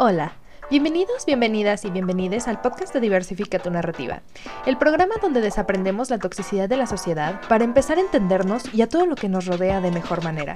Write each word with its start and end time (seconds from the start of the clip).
Hola, 0.00 0.30
bienvenidos, 0.70 1.26
bienvenidas 1.26 1.84
y 1.84 1.90
bienvenides 1.90 2.46
al 2.46 2.60
podcast 2.60 2.94
de 2.94 3.00
Diversifica 3.00 3.58
tu 3.58 3.68
Narrativa, 3.68 4.22
el 4.64 4.78
programa 4.78 5.16
donde 5.20 5.40
desaprendemos 5.40 6.08
la 6.08 6.18
toxicidad 6.18 6.68
de 6.68 6.76
la 6.76 6.86
sociedad 6.86 7.40
para 7.48 7.64
empezar 7.64 7.98
a 7.98 8.02
entendernos 8.02 8.72
y 8.72 8.82
a 8.82 8.88
todo 8.88 9.06
lo 9.06 9.16
que 9.16 9.28
nos 9.28 9.46
rodea 9.46 9.80
de 9.80 9.90
mejor 9.90 10.22
manera. 10.22 10.54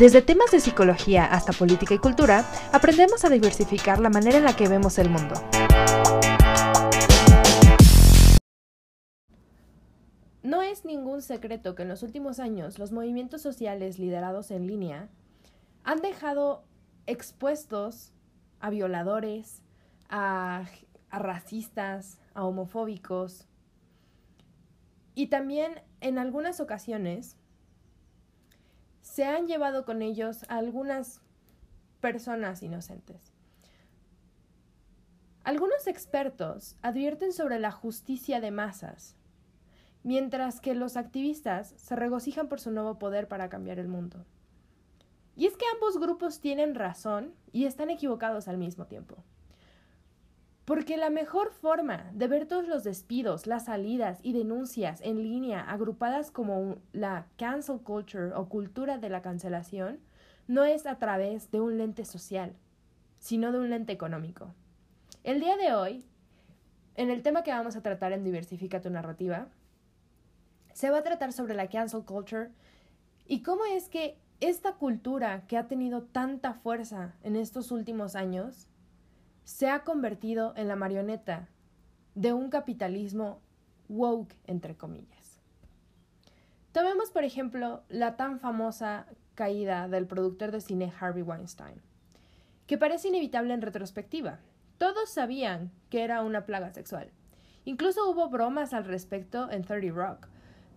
Desde 0.00 0.20
temas 0.20 0.50
de 0.50 0.58
psicología 0.58 1.26
hasta 1.26 1.52
política 1.52 1.94
y 1.94 1.98
cultura, 1.98 2.44
aprendemos 2.72 3.24
a 3.24 3.28
diversificar 3.28 4.00
la 4.00 4.10
manera 4.10 4.38
en 4.38 4.42
la 4.42 4.56
que 4.56 4.66
vemos 4.66 4.98
el 4.98 5.10
mundo. 5.10 5.36
No 10.42 10.62
es 10.62 10.84
ningún 10.84 11.22
secreto 11.22 11.76
que 11.76 11.82
en 11.82 11.88
los 11.88 12.02
últimos 12.02 12.40
años 12.40 12.80
los 12.80 12.90
movimientos 12.90 13.42
sociales 13.42 14.00
liderados 14.00 14.50
en 14.50 14.66
línea 14.66 15.08
han 15.84 16.00
dejado 16.00 16.64
expuestos 17.06 18.12
a 18.60 18.70
violadores, 18.70 19.62
a, 20.08 20.64
racistas, 21.10 22.20
a 22.34 22.44
homofóbicos. 22.44 23.46
Y 25.14 25.28
también 25.28 25.82
en 26.00 26.18
algunas 26.18 26.60
ocasiones 26.60 27.36
se 29.00 29.24
han 29.24 29.46
llevado 29.46 29.84
con 29.84 30.02
ellos 30.02 30.44
a 30.48 30.56
algunas 30.56 31.20
personas 32.00 32.62
inocentes. 32.62 33.32
Algunos 35.44 35.86
expertos 35.86 36.76
advierten 36.82 37.32
sobre 37.32 37.60
la 37.60 37.70
justicia 37.70 38.40
de 38.40 38.50
masas, 38.50 39.14
mientras 40.02 40.60
que 40.60 40.74
los 40.74 40.96
activistas 40.96 41.72
se 41.76 41.96
regocijan 41.96 42.48
por 42.48 42.60
su 42.60 42.72
nuevo 42.72 42.98
poder 42.98 43.28
para 43.28 43.48
cambiar 43.48 43.78
el 43.78 43.88
mundo. 43.88 44.26
Y 45.36 45.46
es 45.46 45.56
que 45.56 45.66
ambos 45.74 45.98
grupos 45.98 46.40
tienen 46.40 46.74
razón 46.74 47.34
y 47.52 47.66
están 47.66 47.90
equivocados 47.90 48.48
al 48.48 48.56
mismo 48.56 48.86
tiempo. 48.86 49.16
Porque 50.64 50.96
la 50.96 51.10
mejor 51.10 51.52
forma 51.52 52.10
de 52.12 52.26
ver 52.26 52.46
todos 52.46 52.66
los 52.66 52.82
despidos, 52.82 53.46
las 53.46 53.66
salidas 53.66 54.18
y 54.22 54.32
denuncias 54.32 55.00
en 55.02 55.22
línea 55.22 55.60
agrupadas 55.60 56.32
como 56.32 56.78
la 56.92 57.26
cancel 57.36 57.78
culture 57.80 58.32
o 58.34 58.48
cultura 58.48 58.98
de 58.98 59.08
la 59.08 59.22
cancelación 59.22 60.00
no 60.48 60.64
es 60.64 60.86
a 60.86 60.98
través 60.98 61.50
de 61.50 61.60
un 61.60 61.78
lente 61.78 62.04
social, 62.04 62.56
sino 63.18 63.52
de 63.52 63.58
un 63.58 63.70
lente 63.70 63.92
económico. 63.92 64.54
El 65.22 65.40
día 65.40 65.56
de 65.56 65.74
hoy, 65.74 66.04
en 66.96 67.10
el 67.10 67.22
tema 67.22 67.42
que 67.42 67.52
vamos 67.52 67.76
a 67.76 67.82
tratar 67.82 68.12
en 68.12 68.24
Diversifica 68.24 68.80
tu 68.80 68.90
narrativa, 68.90 69.48
se 70.72 70.90
va 70.90 70.98
a 70.98 71.02
tratar 71.02 71.32
sobre 71.32 71.54
la 71.54 71.68
cancel 71.68 72.04
culture 72.04 72.50
y 73.26 73.42
cómo 73.42 73.64
es 73.66 73.88
que 73.88 74.18
esta 74.40 74.74
cultura 74.74 75.46
que 75.46 75.56
ha 75.56 75.66
tenido 75.66 76.02
tanta 76.02 76.52
fuerza 76.54 77.14
en 77.22 77.36
estos 77.36 77.70
últimos 77.70 78.16
años 78.16 78.68
se 79.44 79.68
ha 79.68 79.84
convertido 79.84 80.52
en 80.56 80.68
la 80.68 80.76
marioneta 80.76 81.48
de 82.14 82.32
un 82.32 82.50
capitalismo 82.50 83.40
woke, 83.88 84.34
entre 84.46 84.76
comillas. 84.76 85.40
Tomemos, 86.72 87.10
por 87.10 87.24
ejemplo, 87.24 87.82
la 87.88 88.16
tan 88.16 88.38
famosa 88.40 89.06
caída 89.34 89.88
del 89.88 90.06
productor 90.06 90.50
de 90.50 90.60
cine 90.60 90.92
Harvey 91.00 91.22
Weinstein, 91.22 91.80
que 92.66 92.76
parece 92.76 93.08
inevitable 93.08 93.54
en 93.54 93.62
retrospectiva. 93.62 94.40
Todos 94.76 95.08
sabían 95.08 95.70
que 95.88 96.02
era 96.02 96.22
una 96.22 96.44
plaga 96.44 96.70
sexual. 96.72 97.10
Incluso 97.64 98.10
hubo 98.10 98.28
bromas 98.28 98.74
al 98.74 98.84
respecto 98.84 99.50
en 99.50 99.62
30 99.62 99.94
Rock, 99.94 100.28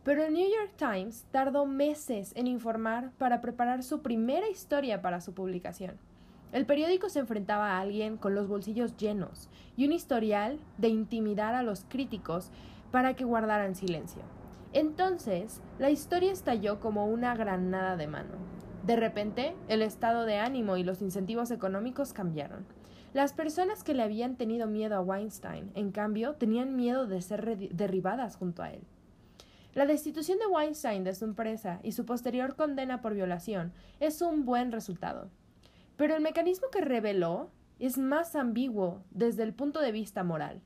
pero 0.10 0.24
el 0.24 0.34
New 0.34 0.50
York 0.50 0.72
Times 0.76 1.28
tardó 1.30 1.68
meses 1.68 2.32
en 2.36 2.48
informar 2.48 3.12
para 3.20 3.42
preparar 3.42 3.84
su 3.84 4.02
primera 4.02 4.50
historia 4.50 5.04
para 5.04 5.22
su 5.22 5.36
publicación. 5.36 6.00
El 6.52 6.66
periódico 6.66 7.10
se 7.10 7.20
enfrentaba 7.20 7.74
a 7.74 7.80
alguien 7.80 8.18
con 8.18 8.34
los 8.34 8.48
bolsillos 8.48 8.98
llenos 8.98 9.50
y 9.78 9.86
un 9.86 9.92
historial 9.92 10.58
de 10.80 10.88
intimidar 10.88 11.54
a 11.54 11.62
los 11.62 11.86
críticos 11.88 12.50
para 12.90 13.16
que 13.16 13.24
guardaran 13.24 13.76
silencio. 13.76 14.24
Entonces, 14.74 15.62
la 15.78 15.92
historia 15.92 16.32
estalló 16.32 16.80
como 16.80 17.06
una 17.06 17.36
granada 17.36 17.96
de 17.96 18.08
mano. 18.08 18.34
De 18.88 18.96
repente, 18.96 19.54
el 19.68 19.84
estado 19.84 20.26
de 20.26 20.38
ánimo 20.38 20.76
y 20.78 20.84
los 20.84 21.04
incentivos 21.04 21.52
económicos 21.52 22.14
cambiaron. 22.14 22.66
Las 23.14 23.34
personas 23.34 23.84
que 23.84 23.94
le 23.94 24.02
habían 24.02 24.38
tenido 24.38 24.66
miedo 24.66 24.96
a 24.96 25.02
Weinstein, 25.02 25.70
en 25.76 25.92
cambio, 25.92 26.34
tenían 26.34 26.76
miedo 26.76 27.06
de 27.06 27.22
ser 27.22 27.60
derribadas 27.70 28.38
junto 28.38 28.64
a 28.64 28.72
él. 28.72 28.82
La 29.80 29.86
destitución 29.86 30.40
de 30.40 30.48
Weinstein 30.48 31.06
de 31.06 31.16
su 31.16 31.24
empresa 31.24 31.80
y 31.84 31.94
su 31.94 32.06
posterior 32.06 32.58
condena 32.58 33.00
por 33.00 33.14
violación 33.14 33.72
es 34.02 34.22
un 34.22 34.44
buen 34.44 34.74
resultado. 34.74 35.30
Pero 35.96 36.18
el 36.18 36.22
mecanismo 36.22 36.68
que 36.70 36.82
reveló 36.82 37.50
es 37.80 37.98
más 37.98 38.36
ambiguo 38.36 39.06
desde 39.12 39.44
el 39.44 39.54
punto 39.54 39.80
de 39.80 39.94
vista 39.94 40.22
moral. 40.22 40.60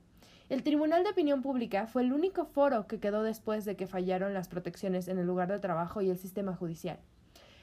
El 0.49 0.63
Tribunal 0.63 1.03
de 1.03 1.11
Opinión 1.11 1.43
Pública 1.43 1.85
fue 1.85 2.01
el 2.01 2.11
único 2.11 2.45
foro 2.45 2.87
que 2.87 2.99
quedó 2.99 3.21
después 3.21 3.65
de 3.65 3.75
que 3.75 3.85
fallaron 3.85 4.33
las 4.33 4.47
protecciones 4.47 5.07
en 5.07 5.19
el 5.19 5.27
lugar 5.27 5.51
de 5.51 5.59
trabajo 5.59 6.01
y 6.01 6.09
el 6.09 6.17
sistema 6.17 6.55
judicial. 6.55 6.97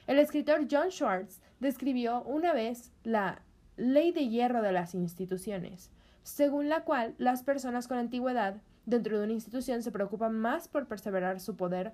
El 0.07 0.19
escritor 0.19 0.69
John 0.71 0.89
Schwartz 0.89 1.41
describió 1.59 2.23
una 2.23 2.53
vez 2.53 2.93
la 3.03 3.41
ley 3.75 4.13
de 4.13 4.29
hierro 4.29 4.61
de 4.61 4.71
las 4.71 4.95
instituciones, 4.95 5.91
según 6.23 6.69
la 6.69 6.85
cual 6.85 7.13
las 7.17 7.43
personas 7.43 7.89
con 7.89 7.97
antigüedad 7.97 8.61
dentro 8.85 9.17
de 9.17 9.23
una 9.23 9.33
institución 9.33 9.83
se 9.83 9.91
preocupa 9.91 10.29
más 10.29 10.67
por 10.67 10.87
perseverar 10.87 11.39
su 11.39 11.55
poder 11.55 11.93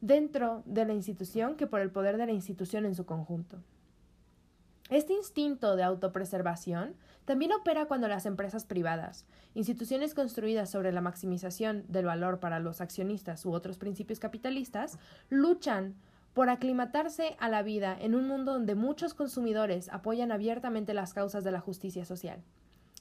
dentro 0.00 0.62
de 0.66 0.84
la 0.84 0.94
institución 0.94 1.56
que 1.56 1.66
por 1.66 1.80
el 1.80 1.90
poder 1.90 2.16
de 2.16 2.26
la 2.26 2.32
institución 2.32 2.84
en 2.84 2.94
su 2.94 3.06
conjunto. 3.06 3.58
Este 4.88 5.14
instinto 5.14 5.74
de 5.74 5.82
autopreservación 5.82 6.94
también 7.24 7.52
opera 7.52 7.86
cuando 7.86 8.06
las 8.06 8.24
empresas 8.24 8.64
privadas, 8.64 9.26
instituciones 9.54 10.14
construidas 10.14 10.70
sobre 10.70 10.92
la 10.92 11.00
maximización 11.00 11.84
del 11.88 12.04
valor 12.04 12.38
para 12.38 12.60
los 12.60 12.80
accionistas 12.80 13.44
u 13.44 13.52
otros 13.52 13.78
principios 13.78 14.20
capitalistas, 14.20 14.96
luchan 15.28 15.96
por 16.34 16.50
aclimatarse 16.50 17.34
a 17.40 17.48
la 17.48 17.62
vida 17.62 17.96
en 17.98 18.14
un 18.14 18.28
mundo 18.28 18.52
donde 18.52 18.76
muchos 18.76 19.14
consumidores 19.14 19.88
apoyan 19.88 20.30
abiertamente 20.30 20.94
las 20.94 21.14
causas 21.14 21.42
de 21.42 21.50
la 21.50 21.60
justicia 21.60 22.04
social. 22.04 22.42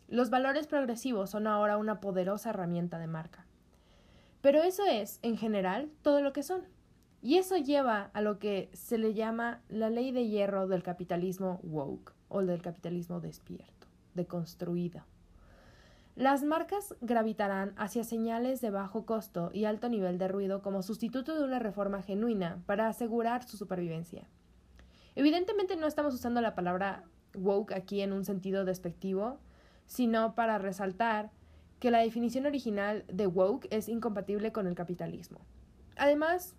Los 0.07 0.29
valores 0.29 0.67
progresivos 0.67 1.31
son 1.31 1.47
ahora 1.47 1.77
una 1.77 1.99
poderosa 1.99 2.51
herramienta 2.51 2.99
de 2.99 3.07
marca. 3.07 3.45
Pero 4.41 4.61
eso 4.61 4.85
es, 4.85 5.19
en 5.23 5.37
general, 5.37 5.89
todo 6.03 6.21
lo 6.21 6.31
que 6.31 6.43
son. 6.43 6.61
Y 7.21 7.37
eso 7.37 7.57
lleva 7.57 8.11
a 8.13 8.21
lo 8.21 8.37
que 8.37 8.69
se 8.73 8.99
le 8.99 9.15
llama 9.15 9.61
la 9.67 9.89
ley 9.89 10.11
de 10.11 10.27
hierro 10.27 10.67
del 10.67 10.83
capitalismo 10.83 11.59
woke 11.63 12.13
o 12.27 12.43
del 12.43 12.61
capitalismo 12.61 13.19
despierto, 13.19 13.87
deconstruido. 14.13 15.03
Las 16.15 16.43
marcas 16.43 16.95
gravitarán 17.01 17.73
hacia 17.75 18.03
señales 18.03 18.61
de 18.61 18.69
bajo 18.69 19.05
costo 19.05 19.49
y 19.53 19.65
alto 19.65 19.89
nivel 19.89 20.17
de 20.17 20.27
ruido 20.27 20.61
como 20.61 20.83
sustituto 20.83 21.35
de 21.35 21.43
una 21.43 21.59
reforma 21.59 22.03
genuina 22.03 22.61
para 22.67 22.87
asegurar 22.87 23.43
su 23.43 23.57
supervivencia. 23.57 24.29
Evidentemente 25.15 25.75
no 25.75 25.87
estamos 25.87 26.13
usando 26.13 26.39
la 26.39 26.55
palabra 26.55 27.03
woke 27.33 27.73
aquí 27.73 28.01
en 28.01 28.13
un 28.13 28.23
sentido 28.23 28.63
despectivo, 28.63 29.39
sino 29.85 30.35
para 30.35 30.57
resaltar 30.57 31.31
que 31.79 31.91
la 31.91 31.99
definición 31.99 32.45
original 32.45 33.03
de 33.11 33.27
woke 33.27 33.67
es 33.69 33.89
incompatible 33.89 34.51
con 34.51 34.67
el 34.67 34.75
capitalismo. 34.75 35.39
Además, 35.97 36.55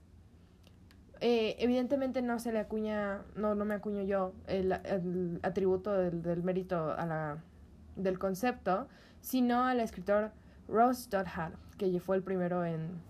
eh, 1.21 1.57
evidentemente 1.59 2.21
no 2.23 2.39
se 2.39 2.53
le 2.53 2.59
acuña, 2.59 3.23
no, 3.35 3.55
no 3.55 3.65
me 3.65 3.75
acuño 3.75 4.03
yo 4.03 4.35
el, 4.47 4.73
atributo 5.43 5.93
del, 5.93 6.43
mérito 6.43 6.93
a 6.93 7.07
la, 7.07 7.39
del 7.97 8.19
concepto, 8.19 8.89
sino 9.21 9.65
al 9.65 9.81
escritor 9.81 10.33
Ross 10.69 11.09
Doddhat, 11.09 11.55
que 11.79 11.99
fue 12.01 12.17
el 12.17 12.23
primero 12.23 12.65
en 12.65 13.01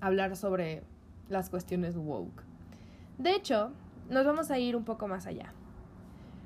hablar 0.00 0.36
sobre 0.36 0.82
las 1.28 1.50
cuestiones 1.50 1.96
woke. 1.96 2.42
De 3.18 3.34
hecho, 3.34 3.72
nos 4.08 4.24
vamos 4.24 4.50
a 4.50 4.58
ir 4.58 4.76
un 4.76 4.84
poco 4.84 5.06
más 5.08 5.26
allá. 5.26 5.52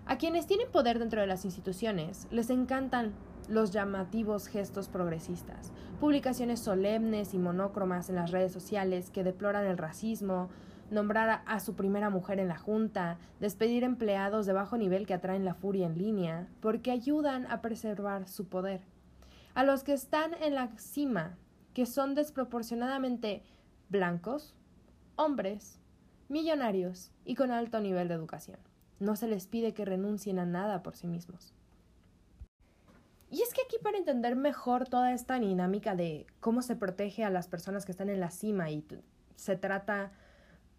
A 0.06 0.18
quienes 0.18 0.46
tienen 0.46 0.70
poder 0.70 0.98
dentro 0.98 1.22
de 1.22 1.26
las 1.26 1.46
instituciones 1.46 2.28
les 2.30 2.50
encantan 2.50 3.14
los 3.48 3.70
llamativos 3.70 4.48
gestos 4.48 4.88
progresistas, 4.88 5.72
publicaciones 5.98 6.60
solemnes 6.60 7.32
y 7.32 7.38
monócromas 7.38 8.10
en 8.10 8.16
las 8.16 8.30
redes 8.30 8.52
sociales 8.52 9.10
que 9.10 9.24
deploran 9.24 9.64
el 9.64 9.78
racismo, 9.78 10.50
nombrar 10.90 11.42
a 11.46 11.58
su 11.58 11.74
primera 11.74 12.10
mujer 12.10 12.38
en 12.38 12.48
la 12.48 12.58
junta, 12.58 13.16
despedir 13.40 13.82
empleados 13.82 14.44
de 14.44 14.52
bajo 14.52 14.76
nivel 14.76 15.06
que 15.06 15.14
atraen 15.14 15.46
la 15.46 15.54
furia 15.54 15.86
en 15.86 15.96
línea, 15.96 16.48
porque 16.60 16.90
ayudan 16.90 17.46
a 17.50 17.62
preservar 17.62 18.28
su 18.28 18.46
poder. 18.46 18.82
A 19.54 19.64
los 19.64 19.84
que 19.84 19.94
están 19.94 20.34
en 20.42 20.54
la 20.54 20.68
cima, 20.76 21.38
que 21.72 21.86
son 21.86 22.14
desproporcionadamente 22.14 23.42
blancos, 23.88 24.54
hombres, 25.16 25.80
millonarios 26.28 27.10
y 27.24 27.36
con 27.36 27.50
alto 27.50 27.80
nivel 27.80 28.08
de 28.08 28.14
educación. 28.14 28.58
No 29.04 29.16
se 29.16 29.28
les 29.28 29.46
pide 29.46 29.74
que 29.74 29.84
renuncien 29.84 30.38
a 30.38 30.46
nada 30.46 30.82
por 30.82 30.96
sí 30.96 31.06
mismos. 31.06 31.52
Y 33.30 33.42
es 33.42 33.52
que 33.52 33.60
aquí 33.66 33.76
para 33.82 33.98
entender 33.98 34.34
mejor 34.34 34.88
toda 34.88 35.12
esta 35.12 35.38
dinámica 35.38 35.94
de 35.94 36.26
cómo 36.40 36.62
se 36.62 36.74
protege 36.74 37.22
a 37.22 37.30
las 37.30 37.48
personas 37.48 37.84
que 37.84 37.92
están 37.92 38.08
en 38.08 38.20
la 38.20 38.30
cima 38.30 38.70
y 38.70 38.86
se 39.36 39.56
trata 39.56 40.12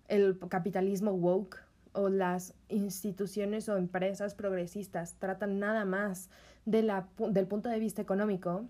el 0.07 0.39
capitalismo 0.50 1.12
woke 1.12 1.60
o 1.92 2.10
las 2.10 2.56
instituciones 2.69 3.69
o 3.69 3.77
empresas 3.77 4.33
progresistas 4.33 5.16
tratan 5.19 5.60
nada 5.60 5.86
más 5.86 6.30
del 6.66 7.48
punto 7.48 7.69
de 7.69 7.80
vista 7.80 8.01
económico, 8.01 8.66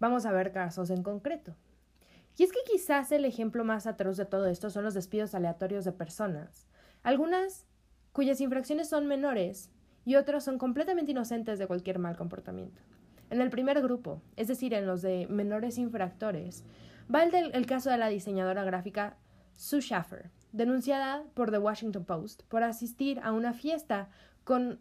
vamos 0.00 0.26
a 0.26 0.32
ver 0.32 0.50
casos 0.50 0.90
en 0.90 1.04
concreto. 1.04 1.54
Y 2.36 2.42
es 2.42 2.50
que 2.50 2.58
quizás 2.66 3.12
el 3.12 3.26
ejemplo 3.26 3.62
más 3.62 3.86
atroz 3.86 4.16
de 4.16 4.24
todo 4.24 4.46
esto 4.46 4.70
son 4.70 4.84
los 4.84 4.94
despidos 4.94 5.34
aleatorios 5.34 5.84
de 5.84 5.92
personas, 5.92 6.66
algunas 7.04 7.66
cuyas 8.12 8.40
infracciones 8.40 8.88
son 8.88 9.06
menores 9.06 9.70
y 10.04 10.16
otras 10.16 10.44
son 10.44 10.58
completamente 10.58 11.12
inocentes 11.12 11.58
de 11.58 11.66
cualquier 11.66 11.98
mal 11.98 12.16
comportamiento. 12.16 12.80
En 13.30 13.40
el 13.40 13.50
primer 13.50 13.80
grupo, 13.80 14.20
es 14.36 14.48
decir, 14.48 14.74
en 14.74 14.86
los 14.86 15.00
de 15.00 15.26
menores 15.28 15.78
infractores, 15.78 16.64
va 17.12 17.24
el, 17.24 17.54
el 17.54 17.66
caso 17.66 17.90
de 17.90 17.98
la 17.98 18.08
diseñadora 18.08 18.64
gráfica 18.64 19.16
Sue 19.54 19.80
Schaffer, 19.80 20.30
denunciada 20.52 21.24
por 21.34 21.50
The 21.50 21.58
Washington 21.58 22.04
Post 22.04 22.42
por 22.48 22.62
asistir 22.62 23.20
a 23.22 23.32
una 23.32 23.54
fiesta 23.54 24.10
con 24.44 24.80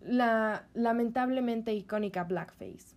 la 0.00 0.66
lamentablemente 0.74 1.74
icónica 1.74 2.24
blackface. 2.24 2.96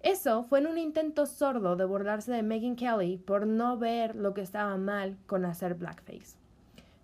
Eso 0.00 0.42
fue 0.42 0.58
en 0.58 0.66
un 0.66 0.78
intento 0.78 1.26
sordo 1.26 1.76
de 1.76 1.84
burlarse 1.84 2.32
de 2.32 2.42
Megan 2.42 2.74
Kelly 2.74 3.18
por 3.18 3.46
no 3.46 3.78
ver 3.78 4.16
lo 4.16 4.34
que 4.34 4.40
estaba 4.40 4.76
mal 4.76 5.16
con 5.26 5.44
hacer 5.44 5.74
blackface. 5.74 6.36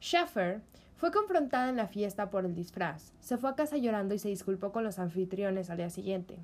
Schaffer 0.01 0.63
fue 0.99 1.13
confrontada 1.13 1.69
en 1.69 1.77
la 1.77 1.87
fiesta 1.87 2.29
por 2.29 2.45
el 2.45 2.57
disfraz, 2.57 3.13
se 3.21 3.39
fue 3.39 3.51
a 3.51 3.55
casa 3.55 3.77
llorando 3.77 4.17
y 4.17 4.19
se 4.19 4.31
disculpó 4.31 4.73
con 4.73 4.83
los 4.83 4.99
anfitriones 4.99 5.71
al 5.71 5.77
día 5.77 5.91
siguiente. 5.91 6.41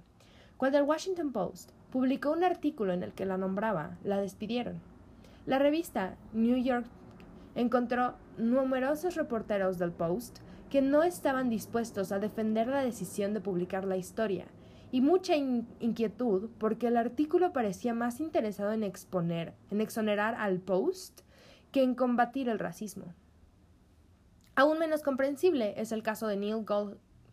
Cuando 0.57 0.79
el 0.79 0.85
Washington 0.85 1.33
Post 1.33 1.73
publicó 1.91 2.31
un 2.31 2.45
artículo 2.45 2.93
en 2.93 3.03
el 3.03 3.13
que 3.13 3.27
la 3.27 3.37
nombraba, 3.37 3.99
la 4.05 4.21
despidieron. 4.21 4.81
La 5.45 5.59
revista 5.59 6.15
New 6.33 6.57
York 6.57 6.87
encontró 7.57 8.15
numerosos 8.39 9.17
reporteros 9.17 9.79
del 9.79 9.91
Post 9.91 10.39
que 10.71 10.83
no 10.83 11.03
estaban 11.03 11.51
dispuestos 11.51 12.13
a 12.13 12.21
defender 12.21 12.69
la 12.69 12.85
decisión 12.85 13.35
de 13.35 13.41
publicar 13.41 13.85
la 13.85 13.97
historia, 13.97 14.47
y 14.93 15.01
mucha 15.01 15.35
inquietud 15.35 16.49
porque 16.59 16.87
el 16.87 16.97
artículo 16.97 17.53
parecía 17.53 17.93
más 17.93 18.21
interesado 18.21 18.71
en 18.73 18.85
exponer, 18.85 19.55
en 19.73 19.81
exonerar 19.81 20.37
al 20.37 20.61
Post 20.61 21.23
que 21.73 21.83
en 21.83 21.97
combatir 21.97 22.49
el 22.49 22.61
racismo. 22.61 23.15
Aún 24.57 24.79
menos 24.79 25.03
comprensible 25.03 25.75
es 25.77 25.91
el 25.93 26.03
caso 26.03 26.27
de 26.29 26.37
Neil 26.37 26.65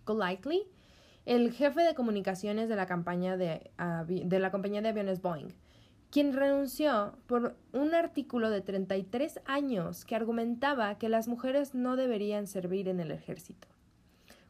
Golightly, 0.05 0.63
el 1.25 1.51
jefe 1.51 1.81
de 1.81 1.93
comunicaciones 1.93 2.67
de 2.67 2.75
la, 2.75 2.85
de 4.05 4.39
la 4.39 4.51
compañía 4.51 4.81
de 4.81 4.89
aviones 4.89 5.21
Boeing, 5.21 5.53
quien 6.09 6.33
renunció 6.33 7.13
por 7.27 7.55
un 7.73 7.93
artículo 7.93 8.49
de 8.49 8.61
33 8.61 9.39
años 9.45 10.03
que 10.03 10.15
argumentaba 10.15 10.97
que 10.97 11.09
las 11.09 11.27
mujeres 11.27 11.75
no 11.75 11.95
deberían 11.95 12.47
servir 12.47 12.87
en 12.87 12.99
el 12.99 13.11
ejército. 13.11 13.67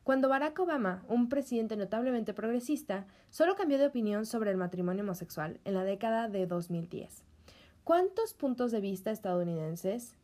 Cuando 0.03 0.29
Barack 0.29 0.57
Obama, 0.59 1.03
un 1.09 1.29
presidente 1.29 1.75
notablemente 1.75 2.33
progresista, 2.33 3.05
solo 3.29 3.55
cambió 3.55 3.77
de 3.77 3.85
opinión 3.85 4.25
sobre 4.25 4.49
el 4.49 4.57
matrimonio 4.57 5.03
homosexual 5.03 5.59
en 5.63 5.75
la 5.75 5.83
década 5.83 6.27
de 6.27 6.47
2010. 6.47 7.23
¿Cuántos 7.83 8.33
puntos 8.33 8.71
de 8.71 8.81
vista 8.81 9.11
estadounidenses 9.11 10.15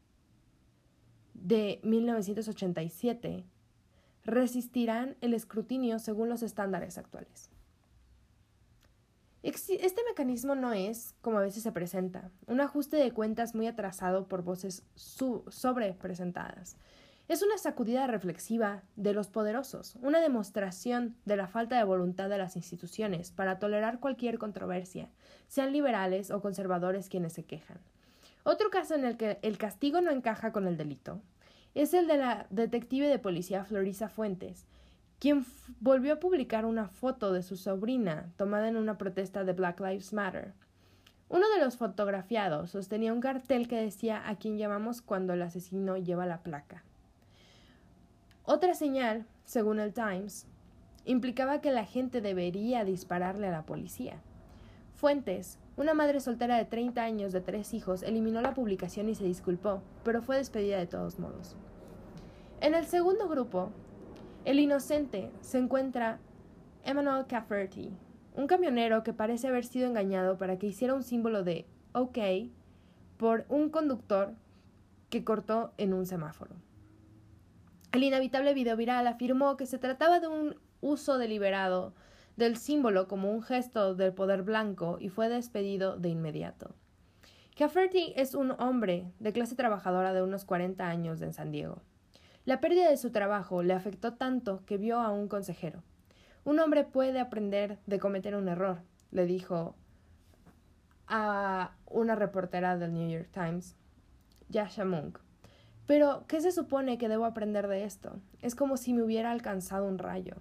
de 1.38 1.80
1987 1.84 3.46
resistirán 4.26 5.16
el 5.22 5.34
escrutinio 5.34 6.00
según 6.00 6.30
los 6.30 6.44
estándares 6.44 6.98
actuales. 6.98 7.50
Este 9.44 10.04
mecanismo 10.10 10.56
no 10.56 10.74
es, 10.74 11.16
como 11.22 11.38
a 11.38 11.42
veces 11.42 11.64
se 11.64 11.72
presenta, 11.72 12.32
un 12.48 12.60
ajuste 12.60 12.98
de 12.98 13.14
cuentas 13.14 13.56
muy 13.56 13.68
atrasado 13.68 14.28
por 14.28 14.44
voces 14.44 14.84
sobrepresentadas. 14.96 16.76
Es 17.30 17.42
una 17.42 17.58
sacudida 17.58 18.08
reflexiva 18.08 18.84
de 18.96 19.14
los 19.14 19.28
poderosos, 19.28 19.96
una 20.02 20.20
demostración 20.20 21.16
de 21.26 21.38
la 21.38 21.48
falta 21.48 21.78
de 21.78 21.84
voluntad 21.84 22.30
de 22.30 22.38
las 22.38 22.56
instituciones 22.56 23.32
para 23.32 23.60
tolerar 23.60 24.00
cualquier 24.00 24.38
controversia, 24.38 25.10
sean 25.48 25.72
liberales 25.72 26.32
o 26.32 26.42
conservadores 26.42 27.08
quienes 27.08 27.34
se 27.34 27.46
quejan. 27.46 27.80
Otro 28.48 28.70
caso 28.70 28.96
en 28.96 29.04
el 29.04 29.18
que 29.18 29.40
el 29.42 29.58
castigo 29.58 30.00
no 30.00 30.10
encaja 30.10 30.54
con 30.54 30.68
el 30.68 30.78
delito 30.78 31.20
es 31.76 31.94
el 31.94 32.08
de 32.08 32.16
la 32.16 32.48
detective 32.50 33.10
de 33.10 33.20
policía 33.20 33.66
Florisa 33.66 34.08
Fuentes, 34.08 34.66
quien 35.20 35.46
volvió 35.82 36.14
a 36.14 36.20
publicar 36.22 36.66
una 36.66 36.88
foto 36.88 37.34
de 37.34 37.44
su 37.44 37.58
sobrina 37.58 38.32
tomada 38.38 38.70
en 38.70 38.78
una 38.78 38.98
protesta 38.98 39.44
de 39.44 39.52
Black 39.52 39.82
Lives 39.82 40.14
Matter. 40.14 40.54
Uno 41.28 41.44
de 41.50 41.60
los 41.62 41.76
fotografiados 41.76 42.70
sostenía 42.70 43.12
un 43.12 43.20
cartel 43.20 43.68
que 43.68 43.82
decía 43.82 44.30
a 44.30 44.38
quien 44.38 44.58
llamamos 44.58 45.02
cuando 45.02 45.34
el 45.34 45.42
asesino 45.42 45.98
lleva 45.98 46.26
la 46.26 46.42
placa. 46.42 46.86
Otra 48.44 48.76
señal, 48.76 49.26
según 49.44 49.82
el 49.82 49.94
Times, 49.94 50.48
implicaba 51.04 51.60
que 51.60 51.72
la 51.72 51.84
gente 51.84 52.22
debería 52.22 52.86
dispararle 52.86 53.48
a 53.48 53.52
la 53.52 53.66
policía. 53.66 54.22
Fuentes, 54.96 55.60
una 55.78 55.94
madre 55.94 56.20
soltera 56.20 56.58
de 56.58 56.66
30 56.66 57.02
años 57.04 57.32
de 57.32 57.40
tres 57.40 57.74
hijos 57.74 58.02
eliminó 58.02 58.42
la 58.42 58.56
publicación 58.56 59.08
y 59.10 59.16
se 59.16 59.24
disculpó, 59.24 59.84
pero 60.04 60.24
fue 60.24 60.38
despedida 60.38 60.80
de 60.80 60.88
todos 60.88 61.20
modos. 61.20 61.56
En 62.62 62.74
el 62.74 62.86
segundo 62.86 63.30
grupo, 63.30 63.70
el 64.44 64.60
inocente 64.60 65.32
se 65.42 65.60
encuentra 65.60 66.20
Emmanuel 66.84 67.28
Cafferty, 67.28 67.92
un 68.36 68.48
camionero 68.48 69.04
que 69.04 69.14
parece 69.14 69.48
haber 69.48 69.66
sido 69.66 69.88
engañado 69.88 70.38
para 70.38 70.58
que 70.58 70.68
hiciera 70.68 70.96
un 70.96 71.04
símbolo 71.04 71.44
de 71.44 71.68
OK 71.94 72.18
por 73.18 73.46
un 73.48 73.70
conductor 73.70 74.34
que 75.10 75.24
cortó 75.24 75.74
en 75.78 75.94
un 75.94 76.08
semáforo. 76.08 76.56
El 77.92 78.04
inhabitable 78.04 78.54
video 78.56 78.76
viral 78.76 79.06
afirmó 79.06 79.58
que 79.58 79.68
se 79.68 79.78
trataba 79.78 80.20
de 80.20 80.28
un 80.28 80.56
uso 80.82 81.18
deliberado 81.20 81.94
del 82.38 82.56
símbolo 82.56 83.08
como 83.08 83.32
un 83.32 83.42
gesto 83.42 83.96
del 83.96 84.14
poder 84.14 84.44
blanco 84.44 84.98
y 85.02 85.10
fue 85.10 85.28
despedido 85.28 85.98
de 85.98 86.10
inmediato. 86.10 86.76
Cafferty 87.58 88.14
es 88.16 88.36
un 88.36 88.52
hombre 88.60 89.12
de 89.20 89.34
clase 89.34 89.56
trabajadora 89.56 90.14
de 90.14 90.22
unos 90.22 90.46
40 90.46 90.88
años 90.88 91.22
en 91.22 91.34
San 91.34 91.52
Diego. 91.52 91.82
La 92.46 92.62
pérdida 92.62 92.90
de 92.90 92.98
su 92.98 93.12
trabajo 93.12 93.64
le 93.64 93.74
afectó 93.74 94.14
tanto 94.14 94.64
que 94.66 94.78
vio 94.78 95.00
a 95.00 95.12
un 95.12 95.28
consejero. 95.28 95.84
Un 96.46 96.60
hombre 96.60 96.84
puede 96.86 97.20
aprender 97.20 97.80
de 97.88 98.00
cometer 98.00 98.36
un 98.36 98.48
error, 98.48 98.84
le 99.12 99.26
dijo 99.26 99.76
a 101.08 101.72
una 101.88 102.16
reportera 102.16 102.78
del 102.78 102.94
New 102.94 103.10
York 103.10 103.30
Times, 103.34 103.76
Yasha 104.50 104.86
Monk. 104.86 105.20
Pero, 105.88 106.26
¿qué 106.28 106.40
se 106.42 106.52
supone 106.52 106.98
que 106.98 107.10
debo 107.10 107.26
aprender 107.26 107.68
de 107.68 107.84
esto? 107.86 108.20
Es 108.42 108.56
como 108.56 108.78
si 108.78 108.94
me 108.94 109.04
hubiera 109.04 109.32
alcanzado 109.32 109.88
un 109.88 109.98
rayo. 109.98 110.36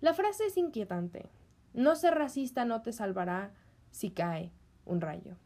La 0.00 0.14
frase 0.14 0.46
es 0.46 0.56
inquietante. 0.56 1.30
No 1.74 1.94
ser 1.94 2.14
racista 2.14 2.64
no 2.64 2.82
te 2.82 2.92
salvará 2.92 3.52
si 3.90 4.10
cae 4.10 4.52
un 4.84 5.00
rayo. 5.00 5.36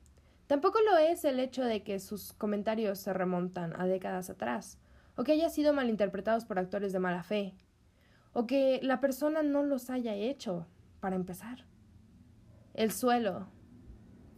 Tampoco 0.47 0.79
lo 0.83 0.99
es 0.99 1.25
el 1.25 1.41
hecho 1.41 1.65
de 1.65 1.83
que 1.83 1.99
sus 1.99 2.33
comentarios 2.33 2.99
se 2.99 3.13
remontan 3.13 3.79
a 3.81 3.87
décadas 3.87 4.31
atrás, 4.31 4.79
o 5.17 5.25
que 5.25 5.33
haya 5.33 5.49
sido 5.49 5.73
malinterpretados 5.73 6.45
por 6.45 6.59
actores 6.59 6.93
de 6.93 6.99
mala 6.99 7.23
fe, 7.23 7.55
o 8.33 8.47
que 8.47 8.81
la 8.83 9.01
persona 9.01 9.43
no 9.43 9.63
los 9.63 9.91
haya 9.91 10.15
hecho, 10.15 10.67
para 11.01 11.17
empezar. 11.17 11.67
El 12.75 12.93
suelo, 12.93 13.49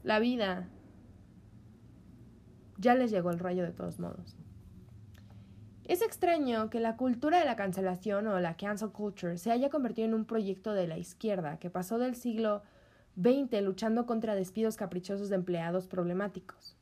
la 0.03 0.19
vida, 0.19 0.69
ya 2.79 2.95
les 2.95 3.11
llegó 3.11 3.31
el 3.31 3.39
rayo 3.39 3.65
de 3.65 3.73
todos 3.73 3.99
modos. 3.99 4.37
Es 5.87 6.03
extraño 6.03 6.69
que 6.69 6.81
la 6.81 6.97
cultura 6.97 7.39
de 7.39 7.45
la 7.45 7.55
cancelación 7.55 8.27
o 8.27 8.41
la 8.41 8.57
cancel 8.57 8.91
culture 8.91 9.39
se 9.39 9.53
haya 9.53 9.71
convertido 9.71 10.09
en 10.09 10.15
un 10.15 10.25
proyecto 10.25 10.73
de 10.73 10.89
la 10.89 10.99
izquierda 10.99 11.61
que 11.61 11.71
pasó 11.71 11.99
del 11.99 12.17
siglo 12.17 12.63
XX 13.15 13.63
luchando 13.63 14.05
contra 14.05 14.35
despidos 14.35 14.77
caprichosos 14.77 15.29
de 15.29 15.37
empleados 15.37 15.87
problemáticos. 15.87 16.77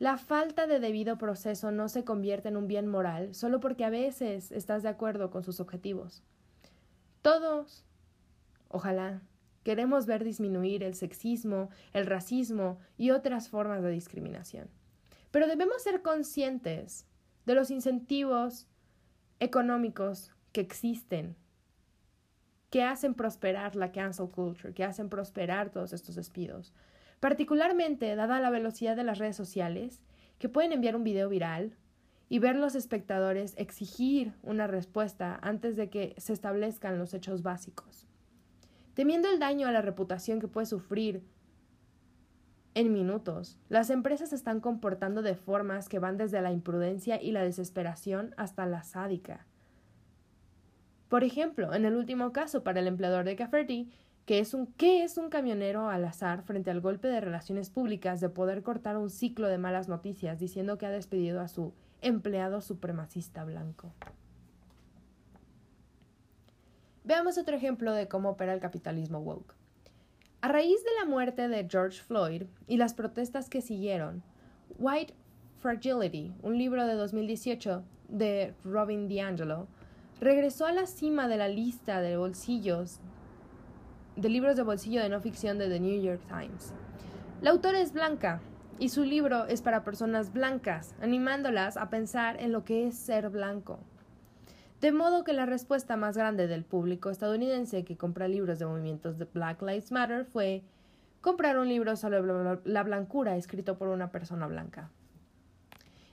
La 0.00 0.18
falta 0.18 0.66
de 0.66 0.80
debido 0.80 1.18
proceso 1.18 1.70
no 1.70 1.88
se 1.88 2.04
convierte 2.04 2.48
en 2.48 2.56
un 2.56 2.66
bien 2.66 2.88
moral 2.88 3.32
solo 3.32 3.60
porque 3.60 3.84
a 3.84 3.90
veces 3.90 4.50
estás 4.50 4.82
de 4.82 4.88
acuerdo 4.88 5.30
con 5.30 5.44
sus 5.44 5.60
objetivos. 5.60 6.24
Todos, 7.22 7.84
ojalá, 8.68 9.22
queremos 9.62 10.06
ver 10.06 10.24
disminuir 10.24 10.82
el 10.82 10.96
sexismo, 10.96 11.70
el 11.92 12.06
racismo 12.06 12.80
y 12.98 13.12
otras 13.12 13.48
formas 13.48 13.84
de 13.84 13.90
discriminación. 13.90 14.68
Pero 15.30 15.46
debemos 15.46 15.80
ser 15.80 16.02
conscientes 16.02 17.06
de 17.46 17.54
los 17.54 17.70
incentivos 17.70 18.66
económicos 19.40 20.32
que 20.52 20.60
existen, 20.60 21.36
que 22.70 22.82
hacen 22.82 23.14
prosperar 23.14 23.76
la 23.76 23.92
cancel 23.92 24.28
culture, 24.28 24.74
que 24.74 24.84
hacen 24.84 25.08
prosperar 25.08 25.70
todos 25.70 25.92
estos 25.92 26.16
despidos. 26.16 26.74
Particularmente 27.20 28.14
dada 28.16 28.40
la 28.40 28.50
velocidad 28.50 28.96
de 28.96 29.04
las 29.04 29.18
redes 29.18 29.36
sociales, 29.36 30.02
que 30.38 30.48
pueden 30.48 30.72
enviar 30.72 30.96
un 30.96 31.04
video 31.04 31.28
viral 31.28 31.76
y 32.28 32.40
ver 32.40 32.56
los 32.56 32.74
espectadores 32.74 33.54
exigir 33.56 34.34
una 34.42 34.66
respuesta 34.66 35.38
antes 35.42 35.76
de 35.76 35.88
que 35.88 36.14
se 36.18 36.32
establezcan 36.32 36.98
los 36.98 37.14
hechos 37.14 37.42
básicos. 37.42 38.06
Temiendo 38.94 39.30
el 39.30 39.38
daño 39.38 39.68
a 39.68 39.72
la 39.72 39.82
reputación 39.82 40.40
que 40.40 40.48
puede 40.48 40.66
sufrir 40.66 41.22
en 42.76 42.92
minutos. 42.92 43.58
Las 43.70 43.88
empresas 43.88 44.34
están 44.34 44.60
comportando 44.60 45.22
de 45.22 45.34
formas 45.34 45.88
que 45.88 45.98
van 45.98 46.18
desde 46.18 46.42
la 46.42 46.52
imprudencia 46.52 47.20
y 47.20 47.32
la 47.32 47.42
desesperación 47.42 48.34
hasta 48.36 48.66
la 48.66 48.82
sádica. 48.82 49.46
Por 51.08 51.24
ejemplo, 51.24 51.72
en 51.72 51.86
el 51.86 51.96
último 51.96 52.32
caso 52.32 52.62
para 52.62 52.80
el 52.80 52.86
empleador 52.86 53.24
de 53.24 53.34
Cafferty, 53.34 53.90
que 54.26 54.40
es 54.40 54.52
un, 54.52 54.66
¿qué 54.66 55.04
es 55.04 55.16
un 55.16 55.30
camionero 55.30 55.88
al 55.88 56.04
azar 56.04 56.42
frente 56.42 56.70
al 56.70 56.82
golpe 56.82 57.08
de 57.08 57.22
relaciones 57.22 57.70
públicas 57.70 58.20
de 58.20 58.28
poder 58.28 58.62
cortar 58.62 58.98
un 58.98 59.08
ciclo 59.08 59.48
de 59.48 59.56
malas 59.56 59.88
noticias 59.88 60.38
diciendo 60.38 60.76
que 60.76 60.84
ha 60.84 60.90
despedido 60.90 61.40
a 61.40 61.48
su 61.48 61.72
empleado 62.02 62.60
supremacista 62.60 63.42
blanco? 63.44 63.94
Veamos 67.04 67.38
otro 67.38 67.56
ejemplo 67.56 67.94
de 67.94 68.06
cómo 68.06 68.28
opera 68.28 68.52
el 68.52 68.60
capitalismo 68.60 69.20
woke. 69.20 69.55
A 70.46 70.48
raíz 70.48 70.84
de 70.84 70.90
la 71.00 71.06
muerte 71.06 71.48
de 71.48 71.66
George 71.68 72.00
Floyd 72.00 72.44
y 72.68 72.76
las 72.76 72.94
protestas 72.94 73.48
que 73.50 73.60
siguieron, 73.60 74.22
White 74.78 75.12
Fragility, 75.58 76.32
un 76.40 76.56
libro 76.56 76.86
de 76.86 76.94
2018 76.94 77.82
de 78.06 78.54
Robin 78.62 79.08
DiAngelo, 79.08 79.66
regresó 80.20 80.66
a 80.66 80.70
la 80.70 80.86
cima 80.86 81.26
de 81.26 81.36
la 81.36 81.48
lista 81.48 82.00
de 82.00 82.16
bolsillos 82.16 83.00
de 84.14 84.28
libros 84.28 84.54
de 84.54 84.62
bolsillo 84.62 85.02
de 85.02 85.08
no 85.08 85.20
ficción 85.20 85.58
de 85.58 85.68
The 85.68 85.80
New 85.80 86.00
York 86.00 86.22
Times. 86.28 86.72
La 87.42 87.50
autora 87.50 87.80
es 87.80 87.92
blanca 87.92 88.40
y 88.78 88.90
su 88.90 89.02
libro 89.02 89.46
es 89.46 89.62
para 89.62 89.82
personas 89.82 90.32
blancas, 90.32 90.94
animándolas 91.00 91.76
a 91.76 91.90
pensar 91.90 92.40
en 92.40 92.52
lo 92.52 92.62
que 92.64 92.86
es 92.86 92.96
ser 92.96 93.30
blanco. 93.30 93.80
De 94.80 94.92
modo 94.92 95.24
que 95.24 95.32
la 95.32 95.46
respuesta 95.46 95.96
más 95.96 96.16
grande 96.16 96.48
del 96.48 96.64
público 96.64 97.08
estadounidense 97.08 97.84
que 97.84 97.96
compra 97.96 98.28
libros 98.28 98.58
de 98.58 98.66
movimientos 98.66 99.16
de 99.16 99.24
Black 99.24 99.62
Lives 99.62 99.90
Matter 99.90 100.26
fue 100.26 100.62
comprar 101.22 101.58
un 101.58 101.68
libro 101.68 101.96
sobre 101.96 102.20
la 102.64 102.82
blancura 102.82 103.36
escrito 103.36 103.78
por 103.78 103.88
una 103.88 104.12
persona 104.12 104.46
blanca. 104.46 104.90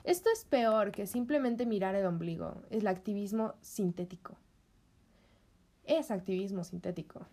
Esto 0.05 0.29
es 0.33 0.45
peor 0.45 0.91
que 0.91 1.07
simplemente 1.07 1.65
mirar 1.65 1.95
el 1.95 2.05
ombligo, 2.05 2.63
es 2.69 2.81
el 2.81 2.87
activismo 2.87 3.53
sintético. 3.61 4.37
Es 5.85 6.11
activismo 6.11 6.63
sintético. 6.63 7.27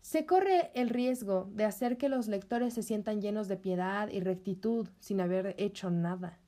Se 0.00 0.26
corre 0.26 0.72
el 0.74 0.88
riesgo 0.88 1.48
de 1.52 1.64
hacer 1.64 1.96
que 1.96 2.08
los 2.08 2.26
lectores 2.26 2.74
se 2.74 2.82
sientan 2.82 3.20
llenos 3.20 3.48
de 3.48 3.56
piedad 3.56 4.08
y 4.08 4.20
rectitud 4.20 4.88
sin 4.98 5.20
haber 5.20 5.54
hecho 5.58 5.90
nada. 5.90 6.38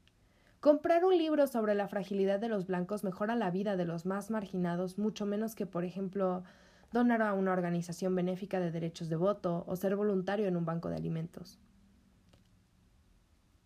Comprar 0.65 1.05
un 1.05 1.19
libro 1.19 1.47
sobre 1.47 1.75
la 1.75 1.89
fragilidad 1.89 2.41
de 2.41 2.49
los 2.49 2.67
blancos 2.67 3.05
mejora 3.05 3.37
la 3.37 3.51
vida 3.51 3.77
de 3.77 3.85
los 3.85 4.07
más 4.07 4.31
marginados 4.31 4.97
mucho 4.97 5.27
menos 5.27 5.55
que, 5.55 5.67
por 5.67 5.85
ejemplo, 5.85 6.43
donar 6.91 7.21
a 7.21 7.35
una 7.35 7.53
organización 7.53 8.15
benéfica 8.15 8.61
de 8.61 8.71
derechos 8.71 9.11
de 9.11 9.17
voto 9.17 9.65
o 9.67 9.77
ser 9.77 9.95
voluntario 9.95 10.47
en 10.47 10.57
un 10.57 10.65
banco 10.65 10.89
de 10.89 10.97
alimentos. 10.97 11.59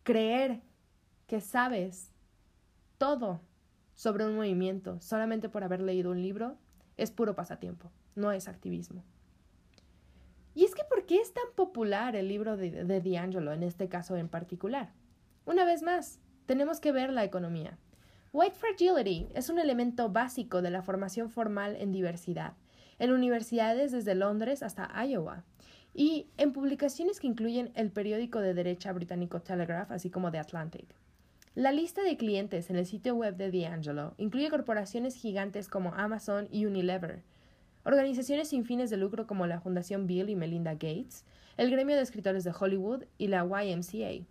Creer 0.02 0.60
que 1.28 1.40
sabes 1.40 2.10
todo 2.98 3.42
sobre 3.94 4.26
un 4.26 4.34
movimiento 4.34 5.00
solamente 5.00 5.48
por 5.48 5.62
haber 5.62 5.80
leído 5.80 6.10
un 6.10 6.20
libro 6.20 6.56
es 6.96 7.12
puro 7.12 7.36
pasatiempo, 7.36 7.92
no 8.16 8.32
es 8.32 8.48
activismo. 8.48 9.04
Y 10.52 10.64
es 10.64 10.74
que 10.74 10.82
¿por 10.82 11.06
qué 11.06 11.20
es 11.20 11.32
tan 11.32 11.46
popular 11.54 12.16
el 12.16 12.26
libro 12.26 12.56
de, 12.56 12.70
D'Angelo 13.00 13.52
en 13.52 13.62
este 13.62 13.88
caso 13.88 14.16
en 14.16 14.28
particular? 14.28 14.92
Una 15.46 15.64
vez 15.64 15.82
más, 15.82 16.18
tenemos 16.48 16.80
que 16.80 16.92
ver 16.92 17.12
la 17.12 17.24
economía. 17.24 17.76
White 18.32 18.56
Fragility 18.56 19.26
es 19.34 19.50
un 19.50 19.58
elemento 19.58 20.08
básico 20.08 20.62
de 20.62 20.70
la 20.70 20.80
formación 20.80 21.28
formal 21.28 21.76
en 21.76 21.92
diversidad, 21.92 22.54
en 22.98 23.12
universidades 23.12 23.92
desde 23.92 24.14
Londres 24.14 24.62
hasta 24.62 24.90
Iowa, 25.04 25.44
y 25.92 26.26
en 26.38 26.54
publicaciones 26.54 27.20
que 27.20 27.26
incluyen 27.26 27.70
el 27.74 27.90
periódico 27.90 28.40
de 28.40 28.54
derecha 28.54 28.94
británico 28.94 29.42
Telegraph, 29.42 29.92
así 29.92 30.08
como 30.08 30.30
The 30.30 30.38
Atlantic. 30.38 30.86
La 31.54 31.70
lista 31.70 32.02
de 32.02 32.16
clientes 32.16 32.70
en 32.70 32.76
el 32.76 32.86
sitio 32.86 33.14
web 33.14 33.36
de 33.36 33.50
D'Angelo 33.50 34.14
incluye 34.16 34.48
corporaciones 34.48 35.16
gigantes 35.16 35.68
como 35.68 35.92
Amazon 35.94 36.48
y 36.50 36.64
Unilever, 36.64 37.24
organizaciones 37.84 38.48
sin 38.48 38.64
fines 38.64 38.88
de 38.88 38.96
lucro 38.96 39.26
como 39.26 39.46
la 39.46 39.60
Fundación 39.60 40.06
Bill 40.06 40.30
y 40.30 40.36
Melinda 40.36 40.72
Gates, 40.72 41.26
el 41.58 41.70
Gremio 41.70 41.96
de 41.96 42.02
Escritores 42.02 42.42
de 42.44 42.54
Hollywood 42.58 43.04
y 43.18 43.26
la 43.26 43.44
YMCA 43.44 44.26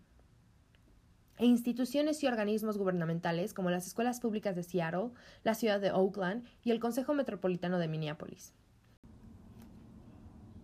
e 1.37 1.45
instituciones 1.45 2.23
y 2.23 2.27
organismos 2.27 2.77
gubernamentales 2.77 3.53
como 3.53 3.69
las 3.69 3.87
escuelas 3.87 4.19
públicas 4.19 4.55
de 4.55 4.63
Seattle, 4.63 5.09
la 5.43 5.53
ciudad 5.53 5.79
de 5.79 5.91
Oakland 5.91 6.45
y 6.63 6.71
el 6.71 6.79
Consejo 6.79 7.13
Metropolitano 7.13 7.79
de 7.79 7.87
Minneapolis. 7.87 8.53